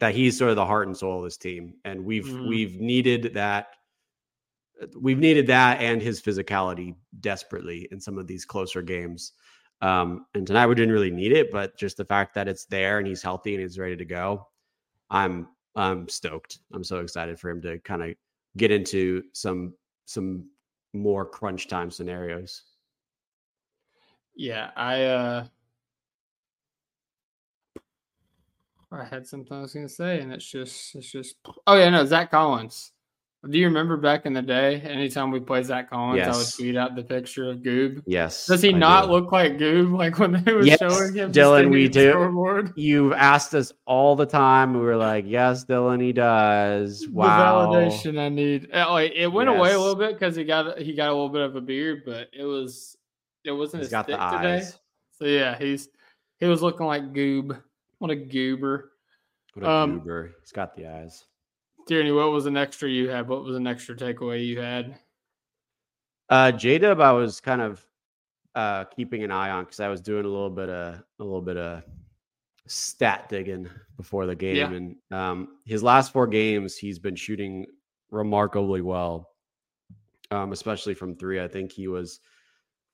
[0.00, 2.46] that he's sort of the heart and soul of this team, and we've Mhm.
[2.48, 3.68] we've needed that.
[5.00, 9.32] We've needed that and his physicality desperately in some of these closer games.
[9.80, 12.98] Um, and tonight we didn't really need it, but just the fact that it's there
[12.98, 14.48] and he's healthy and he's ready to go,
[15.10, 16.60] I'm I'm stoked.
[16.72, 18.14] I'm so excited for him to kind of
[18.56, 19.74] get into some
[20.06, 20.50] some
[20.94, 22.62] more crunch time scenarios.
[24.34, 25.46] Yeah, I uh
[29.00, 32.04] I had something I was gonna say, and it's just it's just oh yeah, no,
[32.04, 32.92] Zach Collins.
[33.48, 36.76] Do you remember back in the day, anytime we played Zach Collins, I would tweet
[36.76, 38.02] out the picture of Goob.
[38.04, 38.46] Yes.
[38.46, 39.12] Does he I not do.
[39.12, 42.10] look like Goob like when they were Yes, showing him Dylan, we do.
[42.10, 42.72] scoreboard?
[42.76, 44.74] You've asked us all the time.
[44.74, 47.70] We were like, "Yes, Dylan, he does." Wow.
[47.70, 48.68] The validation I need.
[48.72, 51.28] Uh, Like it went away a little bit because he got he got a little
[51.28, 52.96] bit of a beard, but it was
[53.44, 54.64] it wasn't He's as got thick the today.
[55.12, 55.88] So yeah, he's
[56.40, 57.62] he was looking like Goob.
[57.98, 58.92] What a goober.
[59.54, 60.34] What a Um, goober.
[60.40, 61.24] He's got the eyes.
[61.88, 63.28] Tierney, what was an extra you had?
[63.28, 64.98] What was an extra takeaway you had?
[66.28, 67.84] Uh, J Dub, I was kind of
[68.54, 71.42] uh, keeping an eye on because I was doing a little bit of a little
[71.42, 71.82] bit of
[72.66, 74.72] stat digging before the game, Yeah.
[74.72, 77.66] and um, his last four games, he's been shooting
[78.10, 79.30] remarkably well,
[80.32, 81.40] um, especially from three.
[81.40, 82.20] I think he was.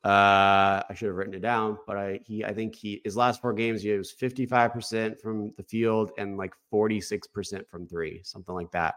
[0.04, 3.40] Uh, I should have written it down, but I he I think he his last
[3.40, 7.68] four games he was fifty five percent from the field and like forty six percent
[7.68, 8.96] from three, something like that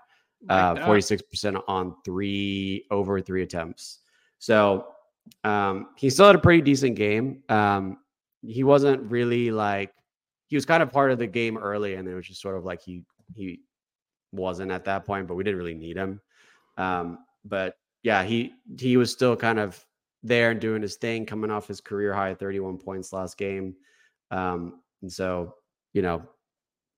[0.49, 0.85] Like that.
[0.85, 3.99] forty six percent on three over three attempts.
[4.39, 4.87] So
[5.43, 7.43] um, he still had a pretty decent game.
[7.49, 7.99] Um,
[8.41, 9.93] he wasn't really like
[10.47, 12.65] he was kind of part of the game early, and it was just sort of
[12.65, 13.03] like he
[13.35, 13.61] he
[14.31, 16.19] wasn't at that point, but we didn't really need him.
[16.77, 19.83] Um, but yeah, he he was still kind of
[20.25, 23.75] there and doing his thing, coming off his career high of 31 points last game.
[24.31, 25.55] Um, and so,
[25.93, 26.23] you know,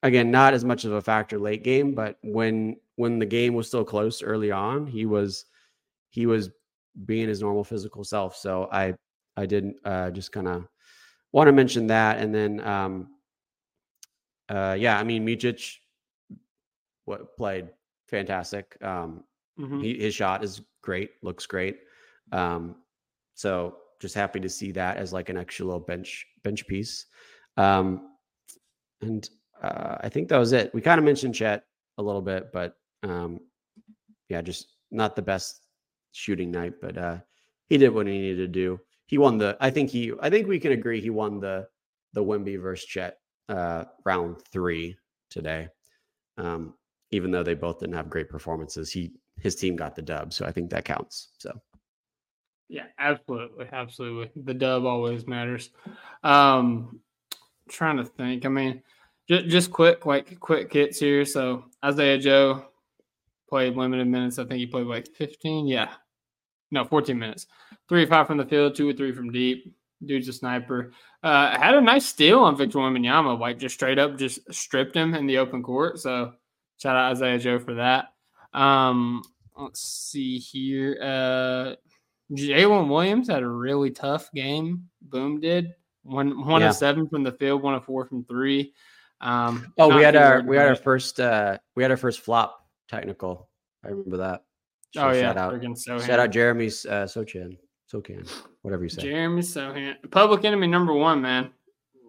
[0.04, 3.68] again, not as much of a factor late game, but when when the game was
[3.68, 5.46] still close early on, he was
[6.10, 6.50] he was
[7.06, 8.36] being his normal physical self.
[8.36, 8.96] So I
[9.38, 10.68] I didn't uh, just kind of
[11.34, 13.10] want to mention that, and then um,
[14.50, 15.78] uh, yeah, I mean Micic
[17.06, 17.70] what played
[18.08, 18.78] fantastic.
[18.82, 19.24] Um,
[19.60, 19.82] Mhm.
[19.82, 21.80] he, his shot is great, looks great.
[22.32, 22.84] Um,
[23.38, 27.06] so just happy to see that as like an extra little bench bench piece.
[27.56, 28.16] Um,
[29.02, 29.30] and
[29.62, 30.74] uh, I think that was it.
[30.74, 31.64] We kind of mentioned Chet
[32.00, 33.40] a little bit, but um,
[34.28, 35.62] yeah, just not the best
[36.14, 37.18] shooting night, but uh,
[37.70, 38.80] he did what he needed to do.
[39.06, 39.56] He won the.
[39.62, 40.14] I think he.
[40.20, 41.68] I think we can agree he won the
[42.14, 43.20] the Wemby versus Chet
[43.50, 44.98] uh, round three
[45.30, 45.68] today.
[46.40, 46.74] Um,
[47.12, 50.44] even though they both didn't have great performances, he his team got the dub, so
[50.44, 51.30] I think that counts.
[51.38, 51.62] So
[52.70, 54.30] Yeah, absolutely, absolutely.
[54.44, 55.70] The dub always matters.
[56.24, 57.00] Um,
[57.70, 58.46] trying to think.
[58.46, 58.82] I mean,
[59.28, 61.24] just just quick, like quick hits here.
[61.26, 62.66] So Isaiah Joe
[63.50, 64.40] played limited minutes.
[64.40, 65.68] I think he played like 15.
[65.68, 65.90] Yeah,
[66.72, 67.48] no, 14 minutes.
[67.88, 69.74] Three or five from the field, two or three from deep.
[70.06, 70.92] Dude's a sniper.
[71.24, 75.16] Uh, had a nice steal on Victor Wembanyama, like just straight up, just stripped him
[75.16, 76.00] in the open court.
[76.00, 76.34] So
[76.78, 78.10] shout out Isaiah Joe for that.
[78.54, 79.24] Um,
[79.56, 80.98] let's see here.
[81.02, 81.76] Uh,
[82.32, 84.90] Jalen Williams had a really tough game.
[85.02, 86.70] Boom did one one Yeah.
[86.70, 88.74] of seven from the field, one of four from three.
[89.22, 92.60] Um, Oh, we had our we had our first uh we had our first flop
[92.90, 93.50] technical.
[93.84, 94.44] I remember that.
[94.94, 96.06] So Oh yeah, shout out Sochan.
[96.06, 97.58] shout out Jeremy's uh Sochan.
[97.92, 98.30] Socan,
[98.64, 99.04] whatever you say.
[99.04, 101.52] Jeremy Sochan, public enemy number one, man.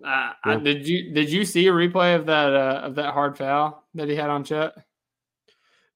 [0.05, 3.37] Uh, I, did you did you see a replay of that uh, of that hard
[3.39, 4.73] foul that he had on Chet?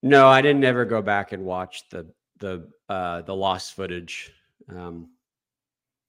[0.02, 2.08] No, I didn't ever go back and watch the
[2.42, 4.32] the uh the lost footage.
[4.68, 5.08] Um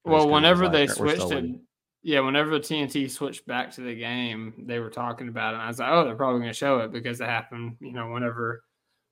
[0.04, 1.60] Well, whenever like, they switched it, winning."
[2.04, 5.56] yeah, whenever TNT switched back to the game, they were talking about it.
[5.56, 7.92] And I was like, oh, they're probably going to show it because it happened, you
[7.92, 8.62] know, whenever,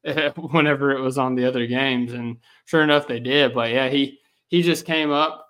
[0.37, 2.13] whenever it was on the other games.
[2.13, 3.55] And sure enough, they did.
[3.55, 5.47] But yeah, he he just came up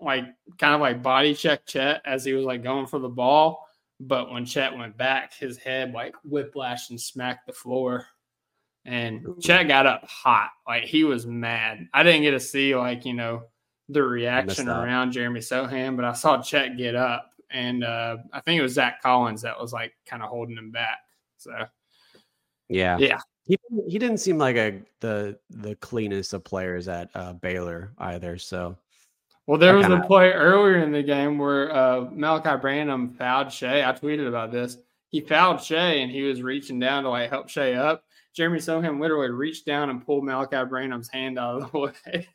[0.00, 0.24] like
[0.58, 3.68] kind of like body check Chet as he was like going for the ball.
[4.00, 8.06] But when Chet went back, his head like whiplashed and smacked the floor.
[8.86, 9.24] And.
[9.40, 10.50] Chet got up hot.
[10.66, 11.88] Like he was mad.
[11.92, 13.42] I didn't get to see like, you know,
[13.88, 17.30] the reaction around Jeremy Sochan, but I saw Chet get up.
[17.50, 20.70] And uh, I think it was Zach Collins that was like kind of holding him
[20.72, 20.98] back.
[21.36, 21.52] So
[22.68, 22.98] Yeah.
[22.98, 23.18] yeah.
[23.46, 27.92] He didn't- he didn't seem like a the the cleanest of players at uh Baylor
[27.98, 28.38] either.
[28.38, 28.76] So
[29.46, 33.52] Well, there I was a play earlier in the game where uh, Malachi Branham fouled
[33.52, 33.84] Shea.
[33.84, 34.78] I tweeted about this.
[35.10, 38.02] He fouled Shea and he was reaching down to like help Shea up.
[38.36, 41.78] Jeremy Sochan literally reached down and pulled Malachi Branham's hand out of the
[42.14, 42.28] way.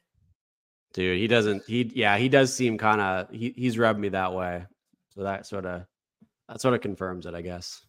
[0.93, 4.33] dude, he doesn't he yeah, he does seem kind of he, he's rubbed me that
[4.33, 4.65] way.
[5.13, 5.85] So that sort of
[6.49, 7.85] that sort of confirms it, I guess.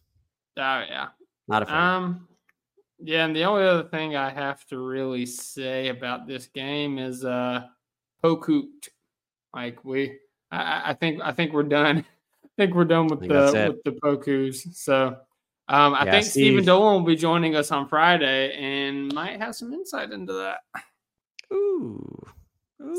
[0.57, 1.07] Oh yeah.
[1.47, 1.75] Not a fan.
[1.75, 2.27] Um
[2.99, 7.25] yeah, and the only other thing I have to really say about this game is
[7.25, 7.63] uh
[8.23, 8.89] Pokoot.
[9.55, 10.19] Like we
[10.51, 12.05] I, I think I think we're done.
[12.45, 14.75] I think we're done with the with the Pokus.
[14.75, 15.17] So
[15.69, 19.39] um I Yeah, think Stephen Steve- Dolan will be joining us on Friday and might
[19.39, 20.59] have some insight into that.
[21.53, 22.19] Ooh.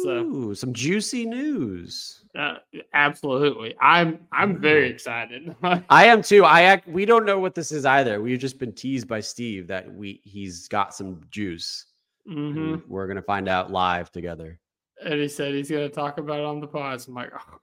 [0.03, 2.25] So- Ooh, some juicy news.
[2.39, 2.55] Uh,
[2.95, 3.75] absolutely.
[3.81, 5.55] I'm I'm very excited.
[5.91, 6.45] I am too.
[6.45, 8.21] I act, we don't know what this is either.
[8.23, 11.87] We've just been teased by Steve that we he's got some juice.
[12.27, 14.59] hmm We're gonna find out live together.
[15.05, 17.01] And he said he's gonna talk about it on the pod.
[17.03, 17.59] So I'm like, oh,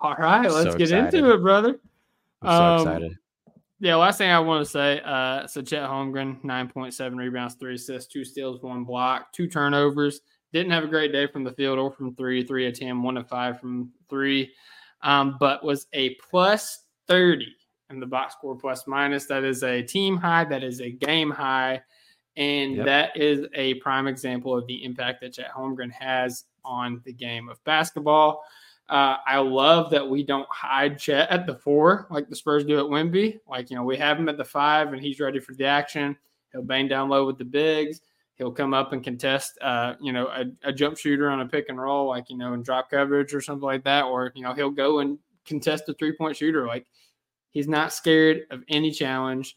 [0.00, 1.14] all right, let's So get excited.
[1.14, 1.78] into it, brother.
[2.42, 3.18] I'm so Um, excited.
[3.82, 8.12] Yeah, last thing I want to say, uh, so Chet Holmgren, 9.7 rebounds, three assists,
[8.12, 10.20] two steals, one block, two turnovers.
[10.52, 13.16] Didn't have a great day from the field or from three, three of 10, one
[13.16, 14.52] of five from three,
[15.00, 17.46] um, but was a plus 30
[17.88, 19.24] in the box score plus minus.
[19.26, 21.80] That is a team high, that is a game high.
[22.36, 22.86] And Yep.
[22.86, 27.48] that is a prime example of the impact that Chet Holmgren has on the game
[27.48, 28.42] of basketball.
[28.90, 32.76] Uh, I love that we don't hide Chet at the four like the Spurs do
[32.80, 33.38] at Wemby.
[33.48, 36.16] Like, you know, we have him at the five and he's ready for the action.
[36.50, 38.00] He'll bang down low with the bigs.
[38.34, 41.68] He'll come up and contest, uh, you know, a, a jump shooter on a pick
[41.68, 44.06] and roll, like, you know, in drop coverage or something like that.
[44.06, 46.66] Or, you know, he'll go and contest a three point shooter.
[46.66, 46.86] Like,
[47.50, 49.56] he's not scared of any challenge.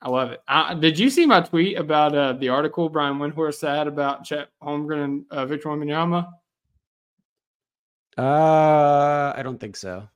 [0.00, 0.40] I love it.
[0.46, 4.50] Uh, did you see my tweet about uh, the article Brian Windhorst had about Chet
[4.62, 6.28] Holmgren and uh, Victor Wembanyama?
[8.18, 10.08] Uh, I don't think so.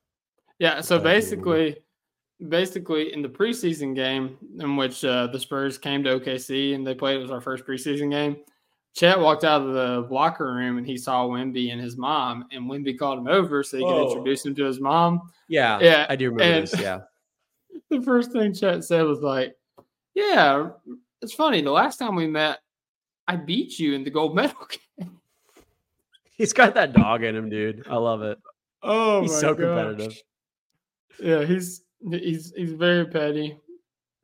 [0.59, 0.81] Yeah.
[0.81, 1.77] So basically,
[2.47, 6.95] basically in the preseason game in which uh, the Spurs came to OKC and they
[6.95, 8.37] played, it was our first preseason game.
[8.95, 12.63] Chet walked out of the locker room and he saw Wemby and his mom, and
[12.69, 14.07] Wemby called him over so he could Oh.
[14.09, 15.21] introduce him to his mom.
[15.47, 16.79] Yeah, Yeah, I do remember and- this.
[16.81, 17.01] Yeah,
[17.91, 19.55] The first thing Chet said was like,
[20.15, 20.69] "Yeah,
[21.21, 21.61] it's funny.
[21.61, 22.59] The last time we met,
[23.27, 24.57] I beat you in the gold medal
[24.99, 25.18] game."
[26.39, 27.85] He's got that dog in him, dude.
[27.87, 28.39] I love it.
[28.81, 29.65] Oh, He's so gosh.
[29.65, 30.17] competitive.
[31.21, 33.59] Yeah, he's he's he's very petty,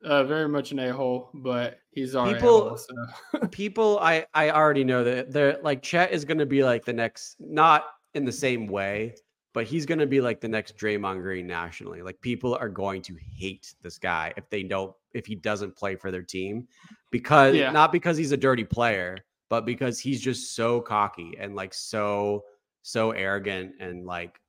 [0.04, 2.76] uh, very much an a hole, but he's all People-.
[2.78, 3.46] So.
[3.50, 6.92] People, I I already know that they're like Chet is going to be like the
[6.94, 9.14] next, not in the same way,
[9.52, 12.00] but he's going to be like the next Draymond Green nationally.
[12.00, 15.96] Like people are going to hate this guy if they don't if he doesn't play
[15.96, 16.66] for their team
[17.10, 17.72] because Yeah.
[17.72, 22.44] not because he's a dirty player, but because he's just so cocky and like so
[22.82, 24.40] so arrogant and like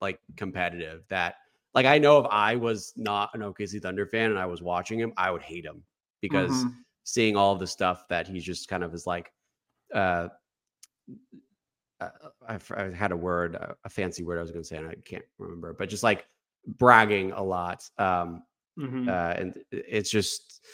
[0.00, 1.36] like competitive that
[1.74, 4.98] like I know if I was not an OKC Thunder fan and I was watching
[4.98, 5.84] him, I would hate him
[6.20, 6.74] because Mhm.
[7.04, 9.32] seeing all the stuff that he's just kind of is like
[9.94, 10.28] uh
[12.00, 12.10] uh,
[12.46, 14.88] I've, I had a word, uh, a fancy word I was going to say, and
[14.88, 16.26] I can't remember, but just like
[16.66, 17.88] bragging a lot.
[17.98, 18.42] Um,
[18.78, 19.08] Mhm.
[19.08, 20.66] uh, and it's just, i-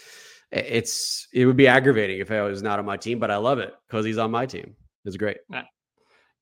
[0.53, 3.59] it's, it would be aggravating if I was not on my team, but I love
[3.59, 4.77] it because he's on my team.
[5.05, 5.39] It's great.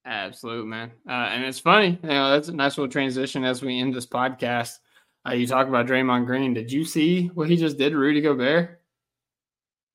[0.04, 1.98] Absolute man, uh, and it's funny.
[2.02, 4.78] You know, that's a nice little transition as we end this podcast.
[5.28, 6.54] Uh, you talk about Draymond Green.
[6.54, 8.80] Did you see what he just did, Rudy Gobert?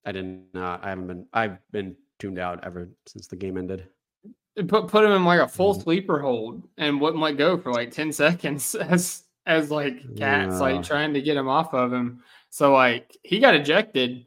[0.06, 3.88] I didn't, uh, I haven't been, I've been tuned out ever since the game ended.
[4.56, 5.82] It put put him in like a full Mhm.
[5.84, 10.60] sleeper hold and wouldn't let go for like ten seconds as as like cats Yeah.
[10.60, 12.24] like trying to get him off of him.
[12.56, 14.26] So like he got ejected,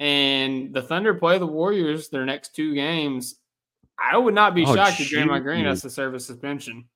[0.00, 3.36] and the Thunder play the Warriors their next two games.
[3.96, 5.44] I would not be Oh, shocked if Draymond.
[5.44, 6.86] Green has to serve a suspension.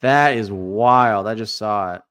[0.00, 1.26] That is wild.
[1.26, 2.02] I just saw it.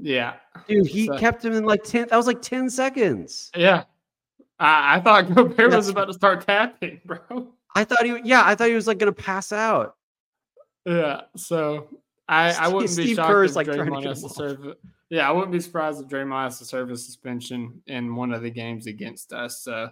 [0.00, 0.34] Yeah,
[0.68, 3.50] Dude, he So- kept him in like 10, that was like 10 seconds.
[3.56, 3.82] yeah.
[4.60, 7.48] I, I thought Gobert was about to start tapping, bro.
[7.74, 9.96] I thought he, yeah, I thought he was like going to pass out.
[10.86, 11.88] Yeah, so
[12.28, 14.28] I, I wouldn't be Steve shocked Kerr's, if like, trying to Draymond get has to
[14.28, 14.74] serve.
[15.10, 18.42] Yeah, I wouldn't be surprised if Draymond has to serve a suspension in one of
[18.42, 19.66] the games against us.
[19.66, 19.88] Uh,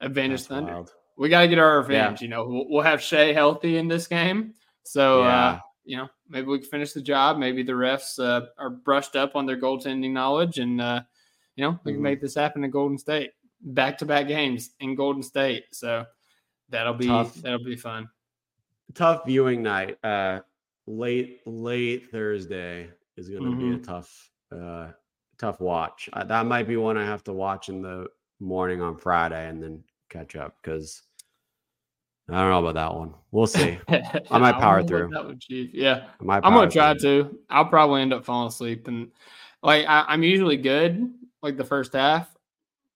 [0.00, 0.72] advantage That's Thunder.
[0.72, 0.92] wild.
[1.16, 1.76] We got to get our Yeah.
[1.78, 2.22] revenge.
[2.22, 6.46] You know, we'll, we'll have Shai healthy in this game, so uh, you know maybe
[6.46, 7.38] we can finish the job.
[7.38, 11.02] Maybe the refs uh, are brushed up on their goaltending knowledge, and uh,
[11.56, 12.04] you know we can Mhm.
[12.04, 13.32] make this happen in Golden State.
[13.60, 16.06] Back to back games in Golden State, so
[16.68, 17.34] that'll be Tough.
[17.36, 18.08] that'll be fun.
[18.94, 19.98] Tough viewing night.
[20.04, 20.40] Uh,
[20.86, 23.74] late, late Thursday is going to be Mm-hmm.
[23.74, 24.88] a tough, uh,
[25.38, 26.08] tough watch.
[26.26, 28.06] That might be one I have to watch in the
[28.40, 31.02] morning on Friday and then catch up because
[32.28, 33.14] I don't know about that one.
[33.30, 33.78] We'll see.
[33.88, 35.08] I might power won't through.
[35.08, 35.38] That.
[35.48, 37.24] Yeah, I I'm gonna try through.
[37.24, 37.38] to.
[37.50, 39.10] I'll probably end up falling asleep, and
[39.62, 41.10] like I, I'm usually good
[41.42, 42.28] like the first half,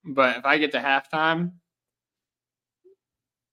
[0.04, 1.52] but if I get to halftime,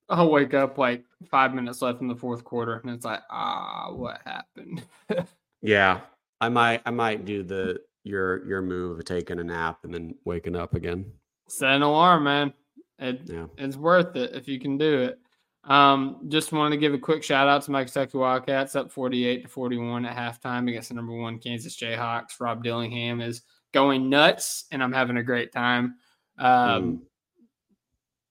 [0.08, 3.92] I'll wake up like five minutes left in the fourth quarter, and it's like, ah,
[3.92, 4.82] what happened?
[5.62, 6.00] Yeah,
[6.40, 6.80] I might.
[6.86, 10.74] I might do the your your move of taking a nap and then waking up
[10.74, 11.04] again.
[11.48, 12.52] Set an alarm, man.
[12.98, 13.46] It, Yeah.
[13.58, 15.18] it's worth it if you can do it.
[15.64, 19.42] Um, just wanted to give a quick shout out to my Kentucky Wildcats up 48
[19.42, 22.40] to 41 at halftime against the number one Kansas Jayhawks.
[22.40, 25.96] Rob Dillingham is going nuts, and I'm having a great time.
[26.38, 26.48] Um,
[26.82, 27.00] Mm.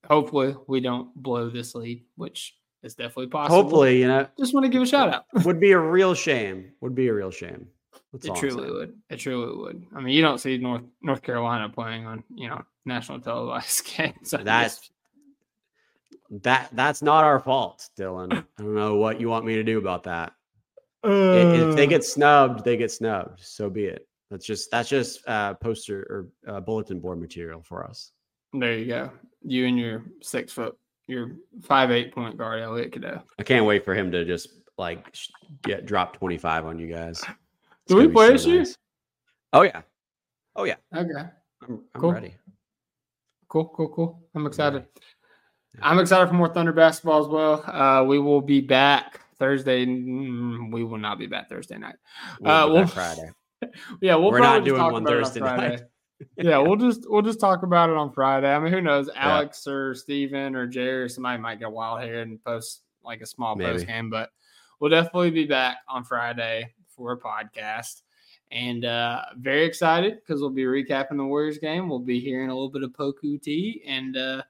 [0.06, 3.62] Hopefully, we don't blow this lead, which is definitely possible.
[3.62, 5.24] Hopefully, you know, just want to give a shout out.
[5.44, 6.72] would be a real shame.
[6.80, 7.68] Would be a real shame.
[8.12, 8.74] That's It truly saying.
[8.74, 8.98] would.
[9.10, 9.86] It truly would.
[9.94, 14.34] I mean, you don't see North North Carolina playing on you know national televised games.
[14.34, 14.90] on That's
[16.42, 18.32] that that's not our fault, Dylan.
[18.58, 20.32] I don't know what you want me to do about that.
[21.04, 21.88] I- If they Uh.
[21.88, 23.40] get snubbed, they get snubbed.
[23.42, 24.06] So be it.
[24.30, 26.00] That's just that's just uh, poster
[26.46, 28.12] or uh, bulletin board material for us.
[28.52, 29.10] There you go.
[29.42, 30.76] You and your six foot,
[31.08, 31.32] your
[31.62, 33.22] five eight point guard, Elliot Cadeau.
[33.38, 34.48] I can't wait for him to just
[34.78, 35.14] like
[35.62, 37.24] get drop twenty five on you guys.
[37.90, 38.58] It's Do we play so this year?
[38.58, 38.76] nice.
[39.52, 39.82] Oh yeah,
[40.54, 40.76] oh yeah.
[40.94, 41.10] Okay.
[41.18, 42.12] I'm, I'm Cool.
[42.12, 42.34] ready.
[43.48, 44.22] cool, cool, cool.
[44.36, 44.86] I'm excited.
[45.82, 47.64] I'm excited for more Thunder basketball as well.
[47.66, 49.86] Uh, we will be back Thursday.
[49.86, 51.96] mm, We will not be back Thursday night.
[52.40, 53.30] We'll Uh, do we'll- that Friday.
[54.00, 55.82] Yeah, we'll We're probably not doing one about it on Thursday night.
[56.38, 58.54] yeah, we'll just we'll just talk about it on Friday.
[58.54, 59.10] I mean, who knows?
[59.16, 63.26] Alex or Steven or Jerry or somebody might get wild here and post like a
[63.26, 63.72] small Maybe.
[63.72, 64.30] post game, but
[64.78, 68.02] we'll definitely be back on Friday for a podcast.
[68.52, 71.88] And uh very excited because we'll be recapping the Warriors game.
[71.88, 74.42] We'll be hearing a little bit of Poku T and uh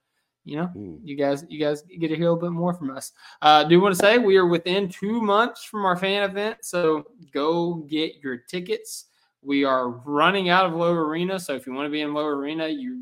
[0.45, 0.99] you know Mm.
[1.05, 3.79] you guys you guys get to hear a little bit more from us uh do
[3.79, 8.15] want to say we are within two months from our fan event so go get
[8.23, 9.05] your tickets
[9.43, 12.25] we are running out of low arena so if you want to be in low
[12.27, 12.97] arena you're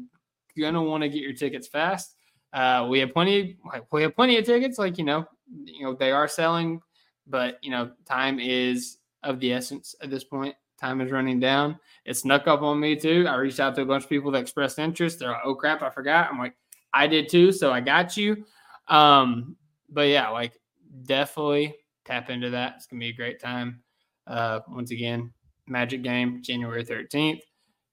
[0.58, 2.16] gonna want to get your tickets fast
[2.54, 5.24] uh we have plenty like we have plenty of tickets like you know
[5.64, 6.80] you know they are selling
[7.28, 11.76] but you know time is of the essence at this point time is running down
[12.04, 14.40] it snuck up on me too i reached out to a bunch of people that
[14.40, 16.54] expressed interest they're like oh crap i forgot i'm like
[16.92, 18.44] I did too, so I got you.
[18.88, 19.56] Um,
[19.88, 20.58] but yeah, like
[21.04, 22.74] definitely tap into that.
[22.76, 23.82] It's gonna be a great time.
[24.26, 25.32] Uh, once again,
[25.66, 27.40] Magic game January 13th,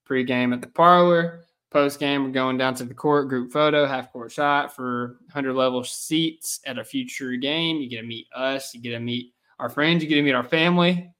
[0.05, 4.11] pre-game at the parlor, post game we're going down to the court, group photo, half
[4.11, 7.77] court shot for 100 level seats at a future game.
[7.77, 10.33] You get to meet us, you get to meet our friends, you get to meet
[10.33, 11.11] our family.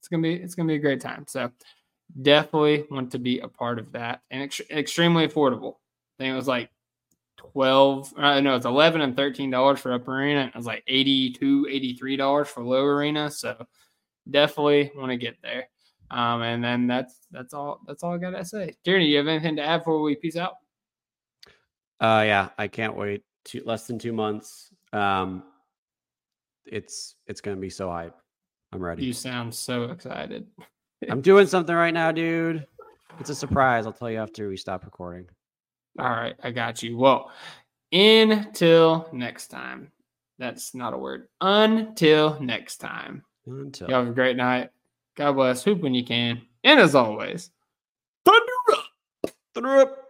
[0.00, 1.24] It's gonna be it's gonna be a great time.
[1.28, 1.50] So
[2.22, 5.74] definitely want to be a part of that and ex- extremely affordable.
[6.18, 6.70] I think it was like
[7.36, 11.68] 12 uh, no it's 11 and 13 dollars for upper arena it was like 82
[11.70, 13.56] 83 dollars for low arena so
[14.30, 15.66] definitely want to get there
[16.10, 19.56] um and then that's that's all that's all i gotta say Jeremy, you have anything
[19.56, 20.56] to add before we peace out
[22.00, 23.22] Uh, yeah, I can't wait.
[23.44, 24.72] Two, less than two months.
[24.92, 25.42] Um,
[26.64, 28.16] it's it's gonna be so hype.
[28.72, 29.04] I'm ready.
[29.04, 30.46] you sound so excited.
[31.08, 32.66] I'm doing something right now, dude.
[33.18, 33.86] It's a surprise.
[33.86, 35.26] I'll tell you after we stop recording.
[35.98, 36.96] all right i got you.
[36.96, 37.30] Well
[37.92, 39.90] until next time.
[40.38, 41.28] That's not a word.
[41.40, 43.24] Until next time.
[43.46, 43.88] Until.
[43.88, 44.70] You have a great night.
[45.16, 45.64] God bless.
[45.64, 46.40] Hoop when you can.
[46.64, 47.50] And as always
[49.54, 50.09] thunder up